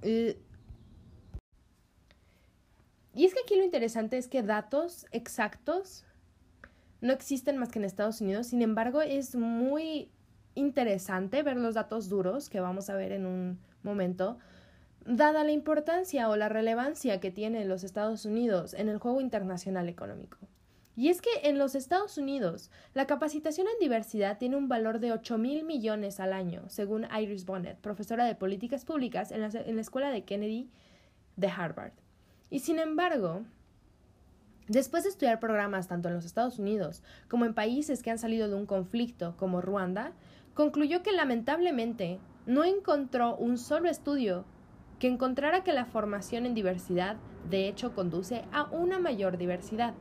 Eh, 0.01 0.37
y 3.15 3.25
es 3.25 3.33
que 3.33 3.41
aquí 3.41 3.55
lo 3.55 3.63
interesante 3.63 4.17
es 4.17 4.27
que 4.27 4.41
datos 4.41 5.05
exactos 5.11 6.05
no 7.01 7.13
existen 7.13 7.57
más 7.57 7.69
que 7.69 7.79
en 7.79 7.85
Estados 7.85 8.21
Unidos, 8.21 8.47
sin 8.47 8.61
embargo 8.61 9.01
es 9.01 9.35
muy 9.35 10.09
interesante 10.55 11.43
ver 11.43 11.57
los 11.57 11.75
datos 11.75 12.09
duros 12.09 12.49
que 12.49 12.59
vamos 12.59 12.89
a 12.89 12.95
ver 12.95 13.11
en 13.11 13.25
un 13.25 13.59
momento, 13.83 14.37
dada 15.05 15.43
la 15.43 15.51
importancia 15.51 16.29
o 16.29 16.35
la 16.35 16.49
relevancia 16.49 17.19
que 17.19 17.31
tienen 17.31 17.67
los 17.67 17.83
Estados 17.83 18.25
Unidos 18.25 18.73
en 18.73 18.89
el 18.89 18.97
juego 18.97 19.21
internacional 19.21 19.89
económico. 19.89 20.37
Y 20.95 21.09
es 21.09 21.21
que 21.21 21.29
en 21.43 21.57
los 21.57 21.73
Estados 21.73 22.17
Unidos, 22.17 22.69
la 22.93 23.07
capacitación 23.07 23.67
en 23.67 23.79
diversidad 23.79 24.37
tiene 24.37 24.57
un 24.57 24.67
valor 24.67 24.99
de 24.99 25.11
8 25.11 25.37
mil 25.39 25.63
millones 25.63 26.19
al 26.19 26.33
año, 26.33 26.63
según 26.67 27.07
Iris 27.19 27.45
Bonnet, 27.45 27.79
profesora 27.79 28.25
de 28.25 28.35
políticas 28.35 28.85
públicas 28.85 29.31
en 29.31 29.41
la, 29.41 29.47
en 29.47 29.75
la 29.75 29.81
Escuela 29.81 30.11
de 30.11 30.23
Kennedy 30.23 30.69
de 31.35 31.47
Harvard. 31.47 31.93
Y 32.51 32.59
sin 32.59 32.77
embargo, 32.77 33.41
después 34.67 35.03
de 35.03 35.09
estudiar 35.09 35.39
programas 35.39 35.87
tanto 35.87 36.09
en 36.09 36.13
los 36.13 36.25
Estados 36.25 36.59
Unidos 36.59 37.01
como 37.27 37.45
en 37.45 37.55
países 37.55 38.03
que 38.03 38.11
han 38.11 38.19
salido 38.19 38.47
de 38.47 38.55
un 38.55 38.67
conflicto 38.67 39.35
como 39.37 39.61
Ruanda, 39.61 40.13
concluyó 40.53 41.01
que 41.01 41.11
lamentablemente 41.11 42.19
no 42.45 42.63
encontró 42.63 43.35
un 43.35 43.57
solo 43.57 43.89
estudio 43.89 44.45
que 44.99 45.07
encontrara 45.07 45.63
que 45.63 45.73
la 45.73 45.85
formación 45.85 46.45
en 46.45 46.53
diversidad 46.53 47.17
de 47.49 47.67
hecho 47.67 47.93
conduce 47.93 48.45
a 48.51 48.63
una 48.65 48.99
mayor 48.99 49.37
diversidad. 49.37 49.95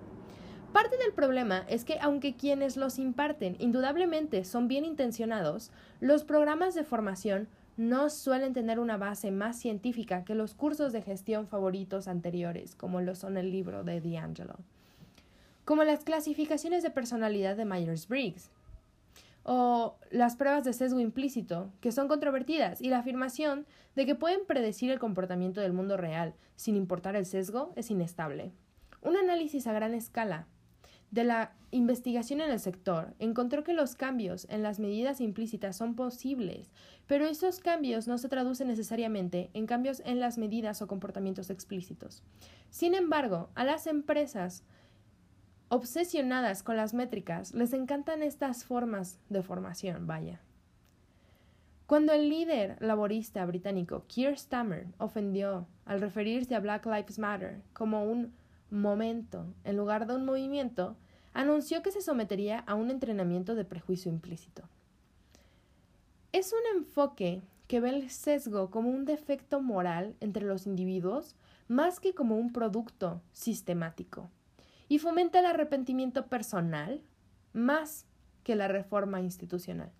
Parte 0.72 0.96
del 0.96 1.12
problema 1.12 1.66
es 1.68 1.84
que 1.84 1.98
aunque 2.00 2.34
quienes 2.34 2.78
los 2.78 2.98
imparten 2.98 3.56
indudablemente 3.58 4.44
son 4.44 4.68
bien 4.68 4.86
intencionados, 4.86 5.70
los 6.00 6.24
programas 6.24 6.74
de 6.74 6.82
formación 6.82 7.48
no 7.76 8.08
suelen 8.08 8.54
tener 8.54 8.78
una 8.78 8.96
base 8.96 9.30
más 9.30 9.58
científica 9.58 10.24
que 10.24 10.34
los 10.34 10.54
cursos 10.54 10.92
de 10.92 11.02
gestión 11.02 11.46
favoritos 11.46 12.08
anteriores, 12.08 12.74
como 12.74 13.02
lo 13.02 13.14
son 13.14 13.36
el 13.36 13.50
libro 13.50 13.84
de 13.84 14.00
D'Angelo, 14.00 14.56
como 15.66 15.84
las 15.84 16.04
clasificaciones 16.04 16.82
de 16.82 16.90
personalidad 16.90 17.56
de 17.56 17.66
Myers-Briggs, 17.66 18.50
o 19.44 19.96
las 20.10 20.36
pruebas 20.36 20.64
de 20.64 20.72
sesgo 20.72 21.00
implícito, 21.00 21.70
que 21.80 21.92
son 21.92 22.08
controvertidas, 22.08 22.80
y 22.80 22.88
la 22.88 22.98
afirmación 22.98 23.66
de 23.94 24.06
que 24.06 24.14
pueden 24.14 24.46
predecir 24.46 24.90
el 24.90 24.98
comportamiento 24.98 25.60
del 25.60 25.72
mundo 25.72 25.96
real, 25.96 26.34
sin 26.56 26.76
importar 26.76 27.16
el 27.16 27.26
sesgo, 27.26 27.72
es 27.76 27.90
inestable. 27.90 28.52
Un 29.00 29.16
análisis 29.16 29.66
a 29.66 29.72
gran 29.72 29.94
escala 29.94 30.46
de 31.12 31.24
la 31.24 31.52
investigación 31.70 32.40
en 32.40 32.50
el 32.50 32.58
sector 32.58 33.14
encontró 33.18 33.62
que 33.62 33.74
los 33.74 33.94
cambios 33.94 34.46
en 34.50 34.62
las 34.62 34.80
medidas 34.80 35.20
implícitas 35.20 35.76
son 35.76 35.94
posibles, 35.94 36.72
pero 37.06 37.26
esos 37.26 37.60
cambios 37.60 38.08
no 38.08 38.16
se 38.16 38.30
traducen 38.30 38.68
necesariamente 38.68 39.50
en 39.52 39.66
cambios 39.66 40.02
en 40.06 40.20
las 40.20 40.38
medidas 40.38 40.80
o 40.80 40.86
comportamientos 40.86 41.50
explícitos. 41.50 42.22
Sin 42.70 42.94
embargo, 42.94 43.50
a 43.54 43.64
las 43.64 43.86
empresas 43.86 44.64
obsesionadas 45.68 46.62
con 46.62 46.76
las 46.76 46.94
métricas 46.94 47.52
les 47.52 47.74
encantan 47.74 48.22
estas 48.22 48.64
formas 48.64 49.20
de 49.28 49.42
formación, 49.42 50.06
vaya. 50.06 50.40
Cuando 51.86 52.14
el 52.14 52.30
líder 52.30 52.78
laborista 52.80 53.44
británico 53.44 54.04
Keir 54.08 54.38
Starmer 54.38 54.86
ofendió 54.96 55.66
al 55.84 56.00
referirse 56.00 56.54
a 56.54 56.60
Black 56.60 56.86
Lives 56.86 57.18
Matter 57.18 57.60
como 57.74 58.04
un 58.04 58.32
momento 58.72 59.46
en 59.64 59.76
lugar 59.76 60.06
de 60.06 60.16
un 60.16 60.24
movimiento, 60.24 60.96
anunció 61.34 61.82
que 61.82 61.92
se 61.92 62.00
sometería 62.00 62.60
a 62.60 62.74
un 62.74 62.90
entrenamiento 62.90 63.54
de 63.54 63.64
prejuicio 63.64 64.10
implícito. 64.10 64.62
Es 66.32 66.52
un 66.52 66.78
enfoque 66.78 67.42
que 67.68 67.80
ve 67.80 67.90
el 67.90 68.10
sesgo 68.10 68.70
como 68.70 68.90
un 68.90 69.04
defecto 69.04 69.60
moral 69.60 70.16
entre 70.20 70.46
los 70.46 70.66
individuos 70.66 71.36
más 71.68 72.00
que 72.00 72.14
como 72.14 72.36
un 72.36 72.52
producto 72.52 73.22
sistemático 73.32 74.30
y 74.88 74.98
fomenta 74.98 75.38
el 75.38 75.46
arrepentimiento 75.46 76.26
personal 76.26 77.00
más 77.52 78.06
que 78.44 78.56
la 78.56 78.68
reforma 78.68 79.20
institucional. 79.20 79.90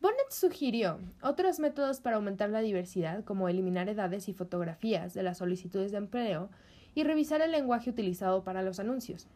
Bonnet 0.00 0.30
sugirió 0.30 0.98
otros 1.22 1.58
métodos 1.58 2.00
para 2.00 2.16
aumentar 2.16 2.50
la 2.50 2.60
diversidad, 2.60 3.24
como 3.24 3.48
eliminar 3.48 3.88
edades 3.88 4.28
y 4.28 4.34
fotografías 4.34 5.14
de 5.14 5.22
las 5.22 5.38
solicitudes 5.38 5.92
de 5.92 5.98
empleo 5.98 6.50
y 6.94 7.04
revisar 7.04 7.40
el 7.42 7.52
lenguaje 7.52 7.90
utilizado 7.90 8.44
para 8.44 8.62
los 8.62 8.80
anuncios. 8.80 9.26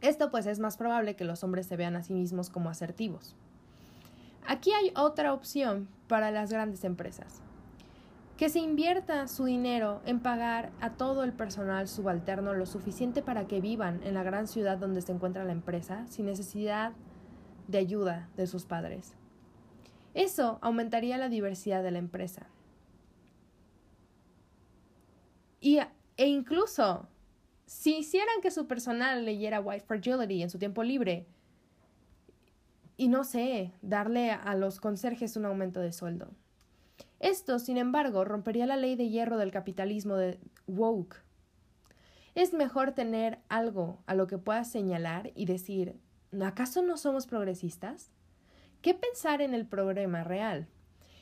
Esto 0.00 0.30
pues 0.30 0.46
es 0.46 0.58
más 0.58 0.76
probable 0.76 1.16
que 1.16 1.24
los 1.24 1.42
hombres 1.42 1.66
se 1.66 1.76
vean 1.76 1.96
a 1.96 2.02
sí 2.02 2.14
mismos 2.14 2.50
como 2.50 2.70
asertivos. 2.70 3.34
Aquí 4.46 4.72
hay 4.72 4.92
otra 4.96 5.32
opción 5.34 5.88
para 6.08 6.30
las 6.30 6.50
grandes 6.50 6.84
empresas. 6.84 7.42
que 8.38 8.48
se 8.48 8.60
invierta 8.60 9.26
su 9.26 9.46
dinero 9.46 10.00
en 10.06 10.20
pagar 10.20 10.70
a 10.80 10.90
todo 10.90 11.24
el 11.24 11.32
personal 11.32 11.88
subalterno 11.88 12.54
lo 12.54 12.66
suficiente 12.66 13.20
para 13.20 13.48
que 13.48 13.60
vivan 13.60 14.00
en 14.04 14.14
la 14.14 14.22
gran 14.22 14.46
ciudad 14.46 14.78
donde 14.78 15.02
se 15.02 15.10
encuentra 15.10 15.44
la 15.44 15.50
empresa 15.50 16.06
sin 16.06 16.26
necesidad 16.26 16.92
de 17.66 17.78
ayuda 17.78 18.28
de 18.36 18.46
sus 18.46 18.64
padres. 18.64 19.16
Eso 20.14 20.58
aumentaría 20.62 21.18
la 21.18 21.28
diversidad 21.28 21.82
de 21.82 21.90
la 21.90 21.98
empresa. 21.98 22.46
Y, 25.60 25.80
e 26.18 26.26
incluso, 26.26 27.08
si 27.64 27.96
hicieran 27.96 28.42
que 28.42 28.50
su 28.50 28.66
personal 28.66 29.24
leyera 29.24 29.60
White 29.60 29.86
Fragility 29.86 30.42
en 30.42 30.50
su 30.50 30.58
tiempo 30.58 30.82
libre, 30.82 31.26
y 32.96 33.06
no 33.06 33.22
sé, 33.22 33.72
darle 33.80 34.32
a 34.32 34.54
los 34.56 34.80
conserjes 34.80 35.36
un 35.36 35.46
aumento 35.46 35.80
de 35.80 35.92
sueldo. 35.92 36.32
Esto, 37.20 37.60
sin 37.60 37.78
embargo, 37.78 38.24
rompería 38.24 38.66
la 38.66 38.76
ley 38.76 38.96
de 38.96 39.08
hierro 39.08 39.38
del 39.38 39.52
capitalismo 39.52 40.16
de 40.16 40.40
woke. 40.66 41.22
Es 42.34 42.52
mejor 42.52 42.92
tener 42.92 43.38
algo 43.48 44.02
a 44.06 44.14
lo 44.14 44.26
que 44.26 44.38
puedas 44.38 44.70
señalar 44.70 45.30
y 45.36 45.46
decir, 45.46 45.96
¿acaso 46.44 46.82
no 46.82 46.96
somos 46.96 47.28
progresistas? 47.28 48.10
¿Qué 48.82 48.94
pensar 48.94 49.40
en 49.40 49.54
el 49.54 49.66
programa 49.66 50.24
real? 50.24 50.66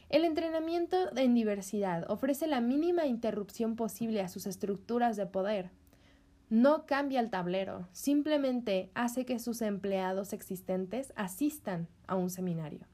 El 0.09 0.25
entrenamiento 0.25 0.97
en 1.17 1.35
diversidad 1.35 2.09
ofrece 2.09 2.47
la 2.47 2.61
mínima 2.61 3.07
interrupción 3.07 3.75
posible 3.75 4.21
a 4.21 4.29
sus 4.29 4.47
estructuras 4.47 5.17
de 5.17 5.27
poder. 5.27 5.71
No 6.49 6.87
cambia 6.87 7.19
el 7.19 7.29
tablero, 7.29 7.89
simplemente 7.91 8.91
hace 8.95 9.25
que 9.25 9.41
sus 9.41 9.63
empleados 9.63 10.33
existentes 10.33 11.13
asistan 11.17 11.89
a 12.07 12.15
un 12.15 12.31
seminario. 12.31 12.87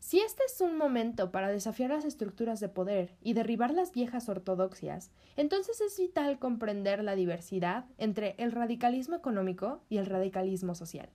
Si 0.00 0.18
este 0.18 0.42
es 0.44 0.60
un 0.60 0.76
momento 0.76 1.30
para 1.30 1.52
desafiar 1.52 1.90
las 1.90 2.04
estructuras 2.04 2.58
de 2.58 2.68
poder 2.68 3.14
y 3.22 3.34
derribar 3.34 3.72
las 3.72 3.92
viejas 3.92 4.28
ortodoxias, 4.28 5.12
entonces 5.36 5.80
es 5.80 5.96
vital 5.96 6.40
comprender 6.40 7.04
la 7.04 7.14
diversidad 7.14 7.84
entre 7.98 8.34
el 8.38 8.50
radicalismo 8.50 9.14
económico 9.14 9.84
y 9.88 9.98
el 9.98 10.06
radicalismo 10.06 10.74
social. 10.74 11.10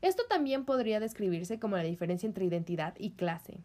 Esto 0.00 0.22
también 0.30 0.64
podría 0.64 1.00
describirse 1.00 1.58
como 1.58 1.76
la 1.76 1.82
diferencia 1.82 2.26
entre 2.26 2.46
identidad 2.46 2.94
y 2.98 3.10
clase. 3.10 3.64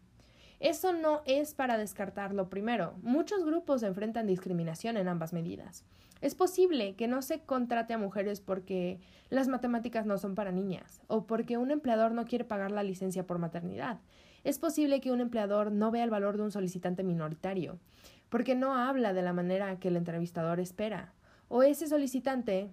Eso 0.60 0.92
no 0.92 1.22
es 1.25 1.54
para 1.54 1.78
descartarlo 1.78 2.50
primero. 2.50 2.96
Muchos 3.01 3.46
grupos 3.46 3.82
enfrentan 3.82 4.28
discriminación 4.28 4.98
en 4.98 5.08
ambas 5.08 5.32
medidas. 5.32 5.86
Es 6.20 6.36
posible 6.36 6.96
que 6.96 7.08
no 7.08 7.22
se 7.22 7.39
contrate 7.39 7.94
a 7.94 7.98
mujeres 7.98 8.42
porque 8.42 9.00
las 9.30 9.48
matemáticas 9.48 10.06
no 10.06 10.18
son 10.18 10.36
para 10.36 10.51
niñas 10.51 11.01
o 11.08 11.25
porque 11.25 11.58
un 11.58 11.72
empleador 11.72 12.12
no 12.12 12.25
quiere 12.25 12.44
pagar 12.44 12.72
la 12.72 12.84
licencia 12.84 13.25
por 13.25 13.39
maternidad. 13.39 14.00
Es 14.44 14.60
posible 14.60 15.00
que 15.00 15.12
un 15.12 15.22
empleador 15.22 15.72
no 15.72 15.92
vea 15.92 16.04
el 16.04 16.10
valor 16.10 16.36
de 16.36 16.44
un 16.44 16.51
solicitante 16.51 17.04
minoritario, 17.04 17.80
porque 18.28 18.56
no 18.56 18.75
habla 18.75 19.13
de 19.13 19.22
la 19.22 19.34
manera 19.34 19.80
que 19.80 19.88
el 19.88 19.96
entrevistador 19.96 20.60
espera. 20.60 21.13
O 21.48 21.63
ese 21.63 21.88
solicitante 21.88 22.70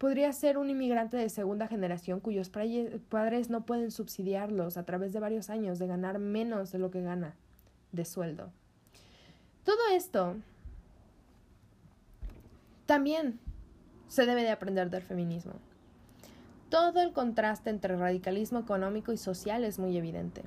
podría 0.00 0.32
ser 0.32 0.56
un 0.56 0.70
inmigrante 0.70 1.18
de 1.18 1.28
segunda 1.28 1.68
generación 1.68 2.20
cuyos 2.20 2.48
padres 2.48 3.50
no 3.50 3.66
pueden 3.66 3.90
subsidiarlos 3.90 4.78
a 4.78 4.84
través 4.84 5.12
de 5.12 5.20
varios 5.20 5.50
años 5.50 5.78
de 5.78 5.86
ganar 5.86 6.18
menos 6.18 6.72
de 6.72 6.78
lo 6.78 6.90
que 6.90 7.02
gana 7.02 7.36
de 7.92 8.06
sueldo. 8.06 8.50
Todo 9.62 9.76
esto 9.92 10.36
también 12.86 13.38
se 14.08 14.24
debe 14.24 14.42
de 14.42 14.48
aprender 14.48 14.88
del 14.88 15.02
feminismo. 15.02 15.52
Todo 16.70 17.02
el 17.02 17.12
contraste 17.12 17.68
entre 17.68 17.94
radicalismo 17.94 18.58
económico 18.58 19.12
y 19.12 19.18
social 19.18 19.64
es 19.64 19.78
muy 19.78 19.98
evidente. 19.98 20.40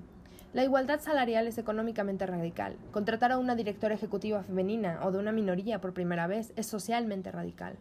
La 0.53 0.63
igualdad 0.63 0.99
salarial 0.99 1.45
es 1.45 1.59
económicamente 1.59 2.25
radical. 2.25 2.75
Contratar 2.91 3.31
a 3.31 3.37
una 3.37 3.53
directora 3.53 3.93
ejecutiva 3.93 4.41
femenina 4.41 5.01
o 5.03 5.11
de 5.11 5.19
una 5.19 5.31
minoría 5.31 5.79
por 5.79 5.93
primera 5.93 6.25
vez 6.25 6.53
es 6.55 6.65
socialmente 6.65 7.31
radical. 7.31 7.77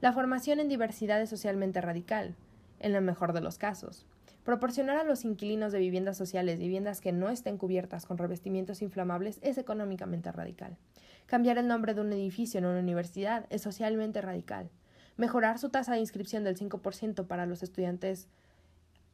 La 0.00 0.14
formación 0.14 0.60
en 0.60 0.68
diversidad 0.68 1.20
es 1.20 1.28
socialmente 1.28 1.82
radical, 1.82 2.34
en 2.78 2.94
el 2.94 3.02
mejor 3.02 3.34
de 3.34 3.42
los 3.42 3.58
casos. 3.58 4.06
Proporcionar 4.44 4.96
a 4.96 5.04
los 5.04 5.26
inquilinos 5.26 5.72
de 5.72 5.78
viviendas 5.78 6.16
sociales 6.16 6.58
viviendas 6.58 7.02
que 7.02 7.12
no 7.12 7.28
estén 7.28 7.58
cubiertas 7.58 8.06
con 8.06 8.16
revestimientos 8.16 8.80
inflamables 8.80 9.38
es 9.42 9.58
económicamente 9.58 10.32
radical. 10.32 10.78
Cambiar 11.26 11.58
el 11.58 11.68
nombre 11.68 11.92
de 11.92 12.00
un 12.00 12.14
edificio 12.14 12.56
en 12.56 12.64
una 12.64 12.80
universidad 12.80 13.44
es 13.50 13.60
socialmente 13.60 14.22
radical. 14.22 14.70
Mejorar 15.18 15.58
su 15.58 15.68
tasa 15.68 15.92
de 15.92 16.00
inscripción 16.00 16.44
del 16.44 16.56
5% 16.56 17.26
para 17.26 17.44
los 17.44 17.62
estudiantes 17.62 18.26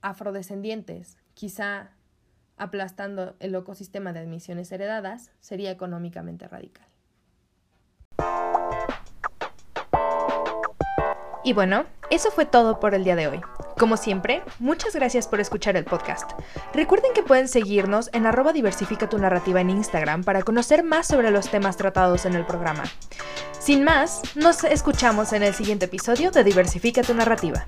afrodescendientes, 0.03 1.19
quizá 1.35 1.91
aplastando 2.57 3.35
el 3.41 3.57
ecosistema 3.57 4.13
de 4.13 4.21
admisiones 4.21 4.71
heredadas, 4.71 5.33
sería 5.41 5.73
económicamente 5.73 6.47
radical. 6.47 6.87
Y 11.47 11.53
bueno, 11.53 11.85
eso 12.11 12.33
fue 12.33 12.45
todo 12.45 12.81
por 12.81 12.93
el 12.93 13.05
día 13.05 13.15
de 13.15 13.29
hoy. 13.29 13.41
Como 13.79 13.97
siempre, 13.97 14.43
muchas 14.59 14.97
gracias 14.97 15.29
por 15.29 15.39
escuchar 15.39 15.77
el 15.77 15.85
podcast. 15.85 16.33
Recuerden 16.75 17.13
que 17.15 17.23
pueden 17.23 17.47
seguirnos 17.47 18.11
en 18.13 18.27
arroba 18.27 18.53
diversifica 18.53 19.09
tu 19.09 19.17
narrativa 19.17 19.61
en 19.61 19.71
Instagram 19.71 20.25
para 20.25 20.43
conocer 20.43 20.83
más 20.83 21.07
sobre 21.07 21.31
los 21.31 21.49
temas 21.49 21.77
tratados 21.77 22.27
en 22.27 22.35
el 22.35 22.45
programa. 22.45 22.83
Sin 23.61 23.85
más, 23.85 24.23
nos 24.35 24.65
escuchamos 24.65 25.33
en 25.33 25.45
el 25.45 25.55
siguiente 25.55 25.85
episodio 25.85 26.33
de 26.33 26.43
Diversifica 26.43 27.03
tu 27.03 27.15
narrativa. 27.15 27.65